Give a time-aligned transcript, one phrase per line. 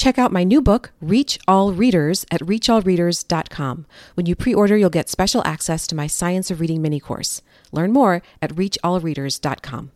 [0.00, 3.84] Check out my new book, Reach All Readers, at reachallreaders.com.
[4.14, 7.42] When you pre order, you'll get special access to my Science of Reading mini course.
[7.70, 9.90] Learn more at reachallreaders.com.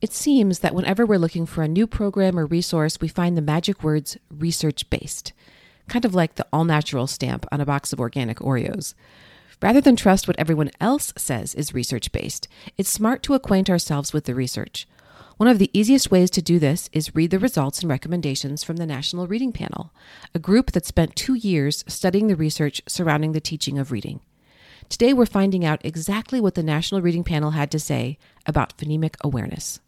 [0.00, 3.42] It seems that whenever we're looking for a new program or resource, we find the
[3.42, 5.34] magic words research based,
[5.88, 8.94] kind of like the all natural stamp on a box of organic Oreos.
[9.60, 12.48] Rather than trust what everyone else says is research based,
[12.78, 14.88] it's smart to acquaint ourselves with the research.
[15.38, 18.74] One of the easiest ways to do this is read the results and recommendations from
[18.74, 19.92] the National Reading Panel,
[20.34, 24.18] a group that spent two years studying the research surrounding the teaching of reading.
[24.88, 29.14] Today, we're finding out exactly what the National Reading Panel had to say about phonemic
[29.20, 29.78] awareness.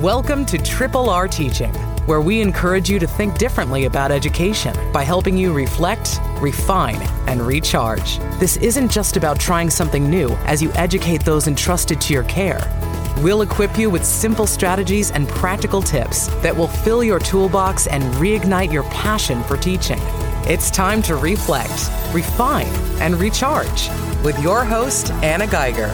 [0.00, 1.74] Welcome to Triple R Teaching,
[2.06, 7.42] where we encourage you to think differently about education by helping you reflect, refine, and
[7.42, 8.16] recharge.
[8.38, 12.77] This isn't just about trying something new as you educate those entrusted to your care.
[13.20, 18.04] We'll equip you with simple strategies and practical tips that will fill your toolbox and
[18.14, 19.98] reignite your passion for teaching.
[20.46, 22.68] It's time to reflect, refine,
[23.00, 23.88] and recharge
[24.22, 25.88] with your host, Anna Geiger.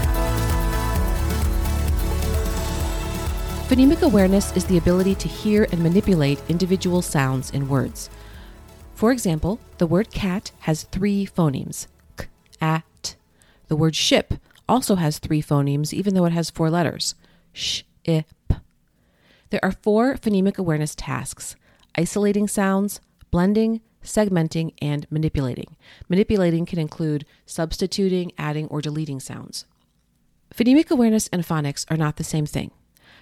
[3.68, 8.10] Phonemic awareness is the ability to hear and manipulate individual sounds in words.
[8.94, 11.86] For example, the word cat has three phonemes
[12.18, 12.26] k,
[12.60, 13.14] a, t.
[13.68, 14.34] The word ship
[14.68, 17.14] also has three phonemes, even though it has four letters
[17.52, 18.56] sh, i, p.
[19.50, 21.56] There are four phonemic awareness tasks
[21.96, 25.76] isolating sounds, blending, segmenting, and manipulating.
[26.08, 29.64] Manipulating can include substituting, adding, or deleting sounds.
[30.54, 32.70] Phonemic awareness and phonics are not the same thing.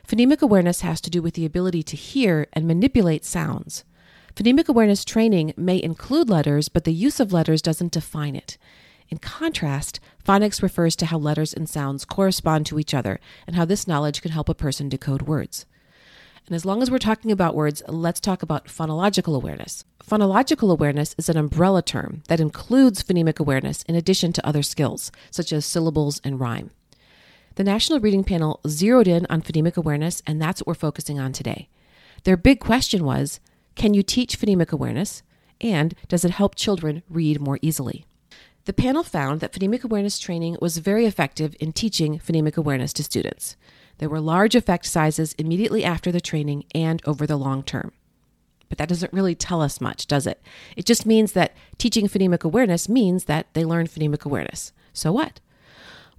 [0.06, 3.84] Phonemic awareness has to do with the ability to hear and manipulate sounds.
[4.34, 8.58] Phonemic awareness training may include letters, but the use of letters doesn't define it.
[9.12, 13.66] In contrast, phonics refers to how letters and sounds correspond to each other and how
[13.66, 15.66] this knowledge can help a person decode words.
[16.46, 19.84] And as long as we're talking about words, let's talk about phonological awareness.
[20.02, 25.12] Phonological awareness is an umbrella term that includes phonemic awareness in addition to other skills,
[25.30, 26.70] such as syllables and rhyme.
[27.56, 31.34] The National Reading Panel zeroed in on phonemic awareness, and that's what we're focusing on
[31.34, 31.69] today.
[32.25, 33.41] Their big question was
[33.75, 35.22] can you teach phonemic awareness?
[35.60, 38.06] And does it help children read more easily?
[38.65, 43.03] The panel found that phonemic awareness training was very effective in teaching phonemic awareness to
[43.03, 43.56] students.
[43.99, 47.91] There were large effect sizes immediately after the training and over the long term.
[48.69, 50.41] But that doesn't really tell us much, does it?
[50.77, 54.73] It just means that teaching phonemic awareness means that they learn phonemic awareness.
[54.93, 55.41] So what?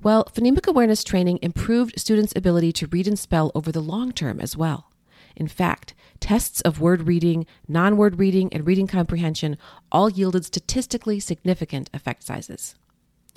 [0.02, 4.42] Well, phonemic awareness training improved students' ability to read and spell over the long term
[4.42, 4.92] as well.
[5.36, 9.58] In fact, tests of word reading, non word reading, and reading comprehension
[9.92, 12.76] all yielded statistically significant effect sizes.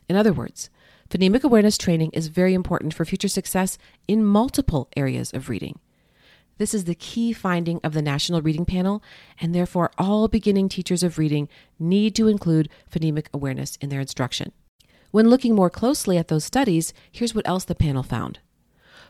[0.09, 0.71] In other words,
[1.11, 5.79] phonemic awareness training is very important for future success in multiple areas of reading.
[6.59, 9.03] This is the key finding of the National Reading Panel,
[9.41, 14.53] and therefore all beginning teachers of reading need to include phonemic awareness in their instruction.
[15.11, 18.39] When looking more closely at those studies, here's what else the panel found.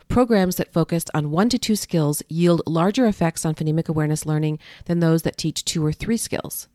[0.09, 4.59] Programs that focused on one to two skills yield larger effects on phonemic awareness learning
[4.87, 6.69] than those that teach two or three skills.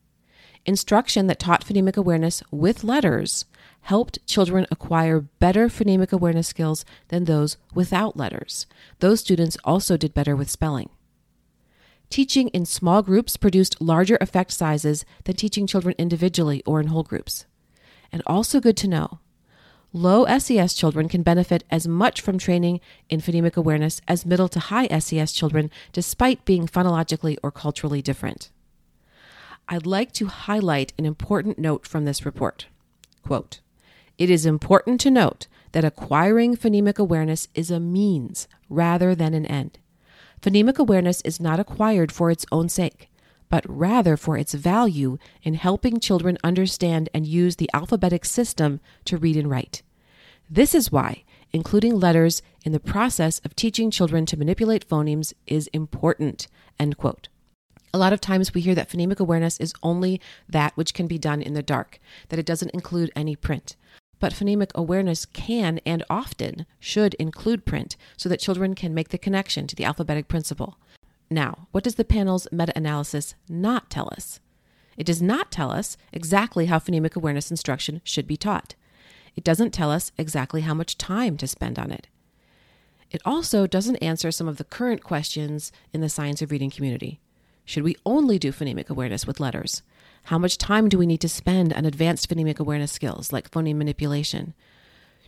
[0.65, 3.45] Instruction that taught phonemic awareness with letters
[3.81, 8.67] helped children acquire better phonemic awareness skills than those without letters.
[8.99, 10.89] Those students also did better with spelling.
[12.11, 17.03] Teaching in small groups produced larger effect sizes than teaching children individually or in whole
[17.03, 17.45] groups.
[18.11, 19.20] And also good to know
[19.93, 22.79] Low SES children can benefit as much from training
[23.09, 28.51] in phonemic awareness as middle to high SES children, despite being phonologically or culturally different.
[29.67, 32.67] I'd like to highlight an important note from this report.
[33.21, 33.59] Quote,
[34.17, 39.45] it is important to note that acquiring phonemic awareness is a means rather than an
[39.45, 39.77] end.
[40.41, 43.10] Phonemic awareness is not acquired for its own sake,
[43.51, 49.17] but rather for its value in helping children understand and use the alphabetic system to
[49.17, 49.83] read and write.
[50.49, 51.23] This is why
[51.53, 56.47] including letters in the process of teaching children to manipulate phonemes is important.
[56.79, 57.27] End quote.
[57.93, 61.17] A lot of times we hear that phonemic awareness is only that which can be
[61.17, 61.99] done in the dark,
[62.29, 63.75] that it doesn't include any print.
[64.19, 69.17] But phonemic awareness can and often should include print so that children can make the
[69.17, 70.77] connection to the alphabetic principle.
[71.31, 74.41] Now, what does the panel's meta analysis not tell us?
[74.97, 78.75] It does not tell us exactly how phonemic awareness instruction should be taught.
[79.37, 82.07] It doesn't tell us exactly how much time to spend on it.
[83.11, 87.21] It also doesn't answer some of the current questions in the science of reading community.
[87.63, 89.83] Should we only do phonemic awareness with letters?
[90.23, 93.77] How much time do we need to spend on advanced phonemic awareness skills like phoneme
[93.77, 94.53] manipulation?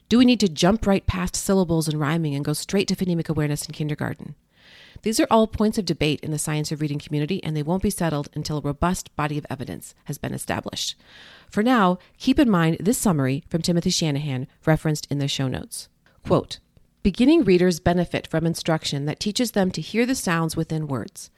[0.09, 3.29] Do we need to jump right past syllables and rhyming and go straight to phonemic
[3.29, 4.35] awareness in kindergarten?
[5.03, 7.83] These are all points of debate in the science of reading community, and they won't
[7.83, 10.95] be settled until a robust body of evidence has been established.
[11.50, 15.89] For now, keep in mind this summary from Timothy Shanahan referenced in the show notes.
[16.25, 16.59] Quote,
[17.03, 21.29] Beginning readers benefit from instruction that teaches them to hear the sounds within words.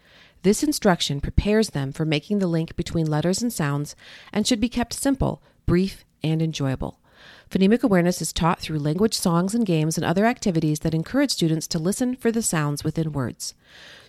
[0.44, 3.96] This instruction prepares them for making the link between letters and sounds
[4.32, 7.00] and should be kept simple, brief, and enjoyable.
[7.50, 11.68] Phonemic awareness is taught through language songs and games and other activities that encourage students
[11.68, 13.54] to listen for the sounds within words.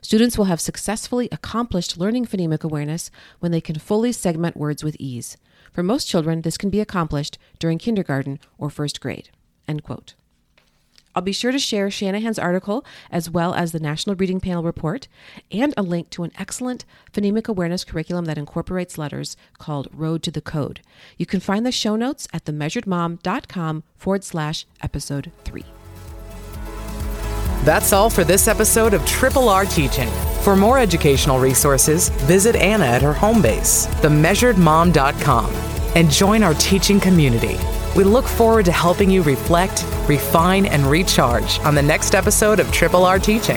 [0.01, 3.11] Students will have successfully accomplished learning phonemic awareness
[3.41, 5.37] when they can fully segment words with ease.
[5.73, 9.31] For most children, this can be accomplished during kindergarten or first grade.
[9.69, 10.15] End quote.
[11.17, 15.09] I'll be sure to share Shanahan's article as well as the National Reading Panel report
[15.51, 20.31] and a link to an excellent phonemic awareness curriculum that incorporates letters called Road to
[20.31, 20.81] the Code.
[21.17, 25.65] You can find the show notes at themeasuredmom.com forward slash episode three.
[27.65, 30.11] That's all for this episode of Triple R Teaching.
[30.43, 35.51] For more educational resources, visit Anna at her home base, themeasuredmom.com,
[35.97, 37.57] and join our teaching community.
[37.97, 42.71] We look forward to helping you reflect, refine, and recharge on the next episode of
[42.71, 43.57] Triple R Teaching.